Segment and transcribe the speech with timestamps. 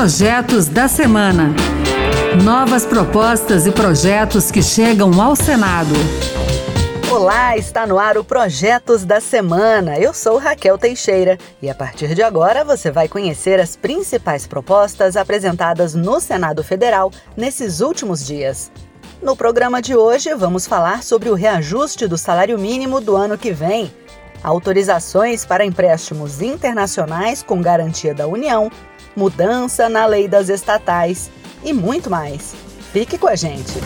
[0.00, 1.54] Projetos da Semana.
[2.42, 5.92] Novas propostas e projetos que chegam ao Senado.
[7.12, 9.98] Olá, está no ar o Projetos da Semana.
[9.98, 15.18] Eu sou Raquel Teixeira e a partir de agora você vai conhecer as principais propostas
[15.18, 18.72] apresentadas no Senado Federal nesses últimos dias.
[19.22, 23.52] No programa de hoje, vamos falar sobre o reajuste do salário mínimo do ano que
[23.52, 23.92] vem,
[24.42, 28.70] autorizações para empréstimos internacionais com garantia da União
[29.16, 31.30] mudança na lei das estatais
[31.62, 32.54] e muito mais.
[32.92, 33.78] Fique com a gente!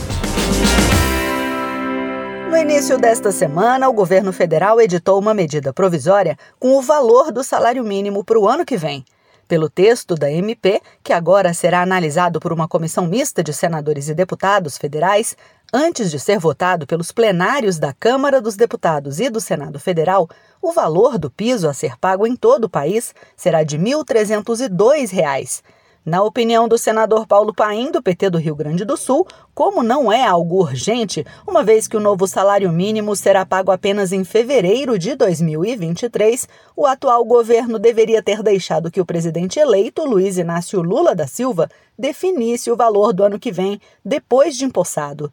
[2.51, 7.43] No início desta semana, o governo federal editou uma medida provisória com o valor do
[7.43, 9.05] salário mínimo para o ano que vem.
[9.47, 14.15] Pelo texto da MP, que agora será analisado por uma comissão mista de senadores e
[14.15, 15.37] deputados federais,
[15.73, 20.29] antes de ser votado pelos plenários da Câmara dos Deputados e do Senado Federal,
[20.63, 25.63] o valor do piso a ser pago em todo o país será de R$ 1.302.
[26.05, 30.13] Na opinião do senador Paulo Paim, do PT do Rio Grande do Sul, como não
[30.13, 34.99] é algo urgente, uma vez que o novo salário mínimo será pago apenas em fevereiro
[34.99, 36.47] de 2023,
[36.77, 41.71] o atual governo deveria ter deixado que o presidente eleito, Luiz Inácio Lula da Silva,
[41.99, 45.33] definisse o valor do ano que vem, depois de empossado.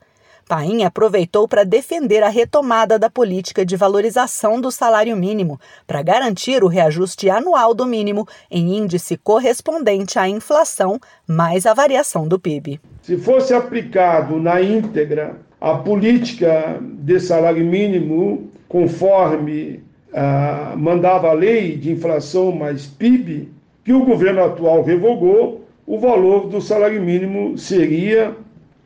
[0.52, 5.57] Paim aproveitou para defender a retomada da política de valorização do salário mínimo,
[5.88, 12.27] para garantir o reajuste anual do mínimo em índice correspondente à inflação mais a variação
[12.27, 12.81] do PIB.
[13.02, 19.81] Se fosse aplicado na íntegra a política de salário mínimo conforme
[20.13, 23.47] ah, mandava a lei de inflação mais PIB,
[23.85, 28.35] que o governo atual revogou, o valor do salário mínimo seria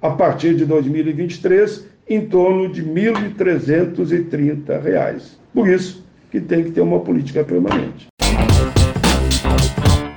[0.06, 5.40] a partir de 2023, em torno de R$ 1.330.
[5.54, 8.08] Por isso que tem que ter uma política permanente.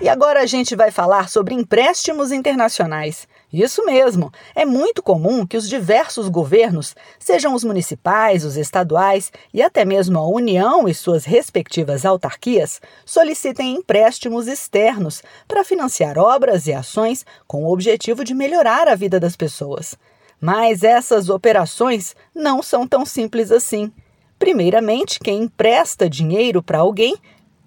[0.00, 3.26] E agora a gente vai falar sobre empréstimos internacionais.
[3.52, 9.60] Isso mesmo, é muito comum que os diversos governos, sejam os municipais, os estaduais e
[9.60, 16.72] até mesmo a União e suas respectivas autarquias, solicitem empréstimos externos para financiar obras e
[16.72, 19.96] ações com o objetivo de melhorar a vida das pessoas.
[20.40, 23.92] Mas essas operações não são tão simples assim.
[24.38, 27.16] Primeiramente, quem empresta dinheiro para alguém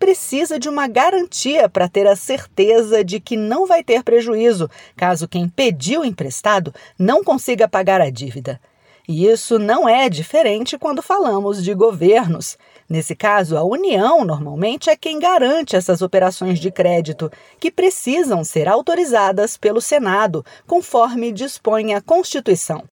[0.02, 4.68] precisa de uma garantia para ter a certeza de que não vai ter prejuízo
[4.98, 8.60] caso quem pediu emprestado não consiga pagar a dívida.
[9.08, 12.58] E isso não é diferente quando falamos de governos.
[12.90, 18.68] Nesse caso, a União normalmente é quem garante essas operações de crédito, que precisam ser
[18.68, 22.84] autorizadas pelo Senado, conforme dispõe a Constituição.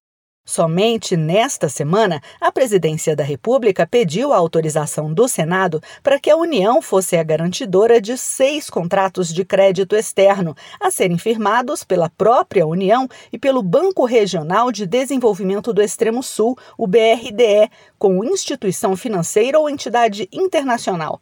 [0.44, 6.36] Somente nesta semana, a Presidência da República pediu a autorização do Senado para que a
[6.36, 12.66] União fosse a garantidora de seis contratos de crédito externo, a serem firmados pela própria
[12.66, 19.58] União e pelo Banco Regional de Desenvolvimento do Extremo Sul, o BRDE, com instituição financeira
[19.58, 21.20] ou entidade internacional.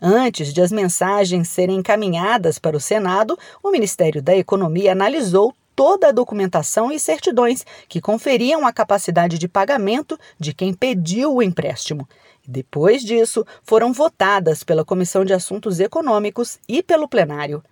[0.00, 6.08] Antes de as mensagens serem encaminhadas para o Senado, o Ministério da Economia analisou toda
[6.08, 12.08] a documentação e certidões que conferiam a capacidade de pagamento de quem pediu o empréstimo.
[12.44, 17.62] Depois disso, foram votadas pela Comissão de Assuntos Econômicos e pelo plenário.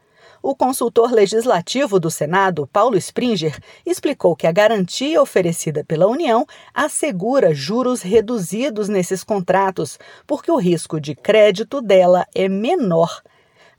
[0.40, 7.52] O consultor legislativo do Senado, Paulo Springer, explicou que a garantia oferecida pela União assegura
[7.52, 13.20] juros reduzidos nesses contratos, porque o risco de crédito dela é menor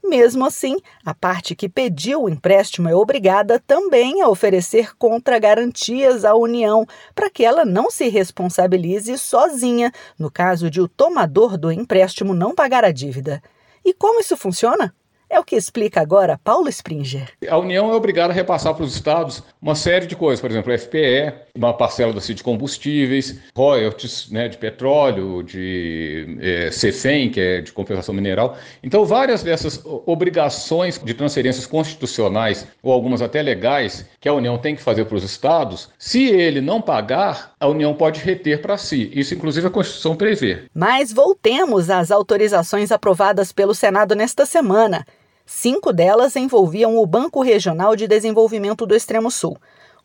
[0.04, 6.34] mesmo assim, a parte que pediu o empréstimo é obrigada também a oferecer contra-garantias à
[6.34, 12.34] União para que ela não se responsabilize sozinha no caso de o tomador do empréstimo
[12.34, 13.42] não pagar a dívida.
[13.84, 14.94] E como isso funciona?
[15.30, 17.30] É o que explica agora Paulo Springer.
[17.50, 20.78] A União é obrigada a repassar para os estados uma série de coisas, por exemplo,
[20.78, 27.62] FPE, uma parcela da de combustíveis, royalties né, de petróleo, de é, CFEM, que é
[27.62, 28.58] de compensação mineral.
[28.84, 34.76] Então, várias dessas obrigações de transferências constitucionais, ou algumas até legais, que a União tem
[34.76, 39.12] que fazer para os estados, se ele não pagar, a União pode reter para si.
[39.14, 40.64] Isso, inclusive, a Constituição prevê.
[40.74, 45.06] Mas voltemos às autorizações aprovadas pelo Senado nesta semana.
[45.46, 49.58] Cinco delas envolviam o Banco Regional de Desenvolvimento do Extremo Sul.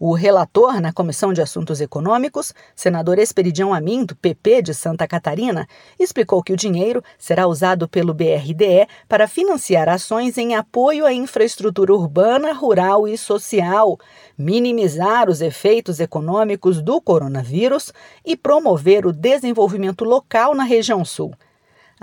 [0.05, 5.65] O relator na Comissão de Assuntos Econômicos, senador Esperidião Amin, do PP de Santa Catarina,
[5.97, 11.95] explicou que o dinheiro será usado pelo BRDE para financiar ações em apoio à infraestrutura
[11.95, 13.97] urbana, rural e social,
[14.37, 17.93] minimizar os efeitos econômicos do coronavírus
[18.27, 21.33] e promover o desenvolvimento local na região sul.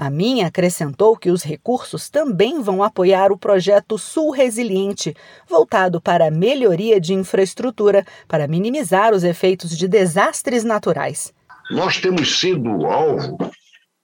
[0.02, 5.14] A minha acrescentou que os recursos também vão apoiar o projeto Sul Resiliente,
[5.46, 11.34] voltado para a melhoria de infraestrutura para minimizar os efeitos de desastres naturais.
[11.70, 13.38] Nós temos sido alvo,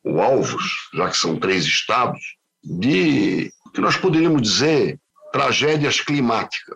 [0.03, 0.63] ou alvos,
[0.93, 2.19] já que são três estados,
[2.61, 4.99] de que nós poderíamos dizer
[5.31, 6.75] tragédias climáticas.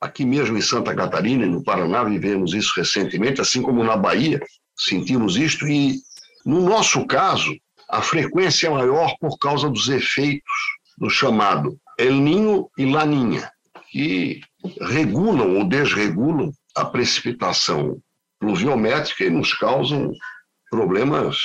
[0.00, 4.40] Aqui mesmo em Santa Catarina e no Paraná vivemos isso recentemente, assim como na Bahia
[4.76, 5.96] sentimos isto e
[6.46, 7.52] no nosso caso
[7.90, 10.52] a frequência é maior por causa dos efeitos
[10.96, 13.50] do chamado El Ninho e Laninha,
[13.90, 14.40] que
[14.80, 17.98] regulam ou desregulam a precipitação
[18.38, 20.12] pluviométrica e nos causam
[20.70, 21.36] problemas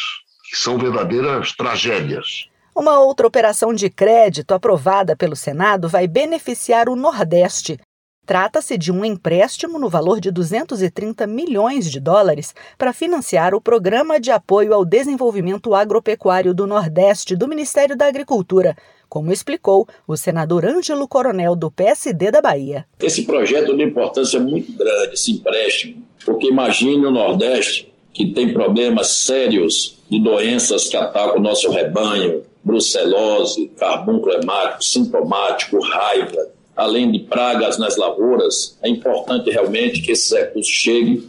[0.49, 2.47] que são verdadeiras tragédias.
[2.75, 7.79] Uma outra operação de crédito aprovada pelo Senado vai beneficiar o Nordeste,
[8.25, 14.19] Trata-se de um empréstimo no valor de 230 milhões de dólares para financiar o Programa
[14.19, 18.75] de Apoio ao Desenvolvimento Agropecuário do Nordeste do Ministério da Agricultura,
[19.07, 22.85] como explicou o senador Ângelo Coronel do PSD da Bahia.
[22.99, 28.53] Esse projeto é de importância muito grande, esse empréstimo, porque imagine o Nordeste que tem
[28.53, 37.11] problemas sérios de doenças que atacam o nosso rebanho, brucelose, carbúnculo hemático, sintomático, raiva, além
[37.11, 41.25] de pragas nas lavouras, é importante realmente que esses recursos cheguem.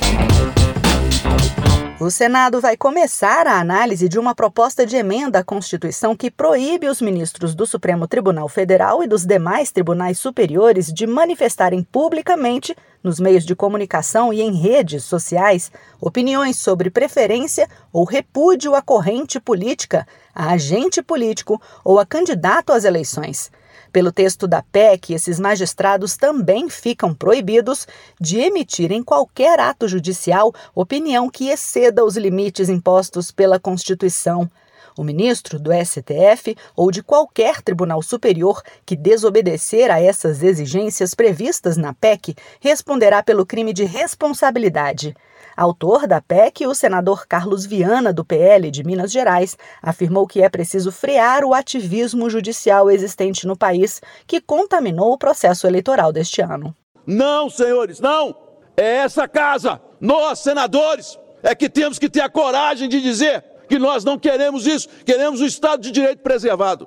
[1.98, 6.88] O Senado vai começar a análise de uma proposta de emenda à Constituição que proíbe
[6.88, 13.18] os ministros do Supremo Tribunal Federal e dos demais tribunais superiores de manifestarem publicamente, nos
[13.18, 20.06] meios de comunicação e em redes sociais, opiniões sobre preferência ou repúdio à corrente política,
[20.34, 23.50] a agente político ou a candidato às eleições.
[23.96, 27.88] Pelo texto da PEC, esses magistrados também ficam proibidos
[28.20, 34.50] de emitir em qualquer ato judicial opinião que exceda os limites impostos pela Constituição.
[34.96, 41.76] O ministro do STF ou de qualquer tribunal superior que desobedecer a essas exigências previstas
[41.76, 45.14] na PEC responderá pelo crime de responsabilidade.
[45.54, 50.48] Autor da PEC, o senador Carlos Viana, do PL de Minas Gerais, afirmou que é
[50.48, 56.74] preciso frear o ativismo judicial existente no país, que contaminou o processo eleitoral deste ano.
[57.06, 58.34] Não, senhores, não!
[58.76, 63.78] É essa casa, nós, senadores, é que temos que ter a coragem de dizer que
[63.78, 66.86] nós não queremos isso, queremos o Estado de Direito preservado.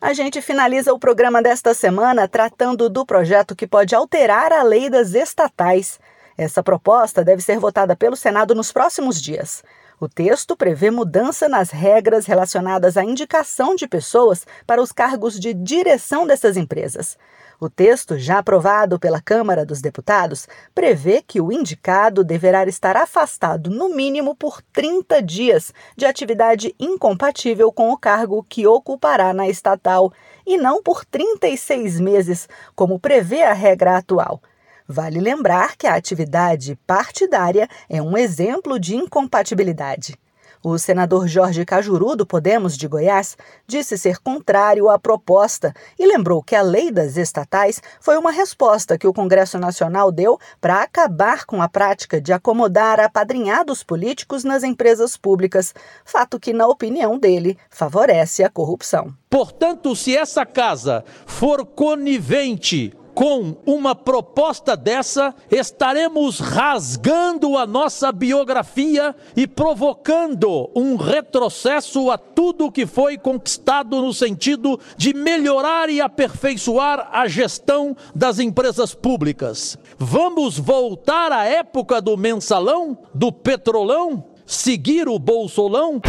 [0.00, 4.90] A gente finaliza o programa desta semana tratando do projeto que pode alterar a lei
[4.90, 5.98] das estatais.
[6.36, 9.62] Essa proposta deve ser votada pelo Senado nos próximos dias.
[9.98, 15.54] O texto prevê mudança nas regras relacionadas à indicação de pessoas para os cargos de
[15.54, 17.16] direção dessas empresas.
[17.64, 23.70] O texto, já aprovado pela Câmara dos Deputados, prevê que o indicado deverá estar afastado
[23.70, 30.12] no mínimo por 30 dias de atividade incompatível com o cargo que ocupará na estatal
[30.46, 32.46] e não por 36 meses,
[32.76, 34.42] como prevê a regra atual.
[34.86, 40.18] Vale lembrar que a atividade partidária é um exemplo de incompatibilidade.
[40.64, 46.42] O senador Jorge Cajuru, do Podemos de Goiás, disse ser contrário à proposta e lembrou
[46.42, 51.44] que a lei das estatais foi uma resposta que o Congresso Nacional deu para acabar
[51.44, 57.58] com a prática de acomodar apadrinhados políticos nas empresas públicas, fato que, na opinião dele,
[57.68, 59.14] favorece a corrupção.
[59.28, 69.14] Portanto, se essa casa for conivente com uma proposta dessa, estaremos rasgando a nossa biografia
[69.36, 77.08] e provocando um retrocesso a tudo que foi conquistado no sentido de melhorar e aperfeiçoar
[77.12, 79.78] a gestão das empresas públicas.
[79.96, 86.00] Vamos voltar à época do mensalão, do petrolão, seguir o bolsolão?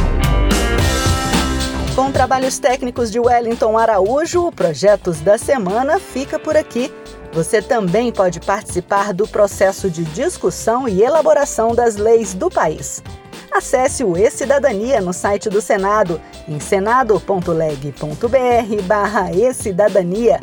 [1.96, 6.94] Com trabalhos técnicos de Wellington Araújo, o Projetos da Semana fica por aqui.
[7.32, 13.02] Você também pode participar do processo de discussão e elaboração das leis do país.
[13.50, 20.42] Acesse o E-Cidadania no site do Senado, em senado.leg.br barra e-cidadania.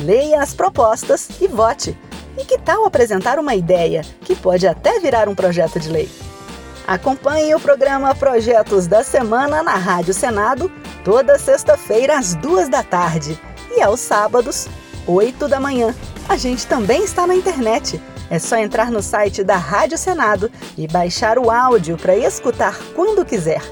[0.00, 1.98] Leia as propostas e vote.
[2.36, 6.10] E que tal apresentar uma ideia, que pode até virar um projeto de lei?
[6.86, 10.70] Acompanhe o programa Projetos da Semana na Rádio Senado,
[11.04, 13.38] toda sexta-feira às duas da tarde
[13.76, 14.68] e aos sábados,
[15.06, 15.94] oito da manhã.
[16.28, 18.00] A gente também está na internet.
[18.28, 23.24] É só entrar no site da Rádio Senado e baixar o áudio para escutar quando
[23.24, 23.62] quiser.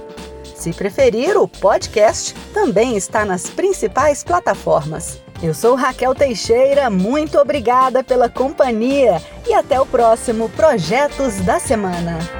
[0.55, 5.19] Se preferir, o podcast também está nas principais plataformas.
[5.43, 12.40] Eu sou Raquel Teixeira, muito obrigada pela companhia e até o próximo Projetos da Semana.